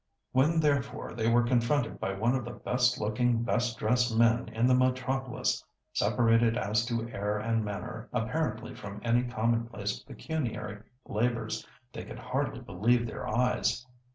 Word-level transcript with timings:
When 0.31 0.59
therefore 0.59 1.13
they 1.13 1.29
were 1.29 1.43
confronted 1.43 1.99
by 1.99 2.13
one 2.15 2.33
of 2.33 2.43
the 2.43 2.53
best 2.53 2.99
looking, 2.99 3.43
best 3.43 3.77
dressed 3.77 4.17
men 4.17 4.47
in 4.49 4.65
the 4.65 4.73
metropolis, 4.73 5.63
separated 5.93 6.57
as 6.57 6.83
to 6.87 7.07
air 7.11 7.37
and 7.37 7.63
manner 7.63 8.09
apparently 8.11 8.73
from 8.73 8.99
any 9.03 9.21
commonplace 9.25 9.99
pecuniary 9.99 10.81
labours, 11.07 11.67
they 11.93 12.03
could 12.03 12.17
hardly 12.17 12.61
believe 12.61 13.05
their 13.05 13.27
eyes. 13.27 13.85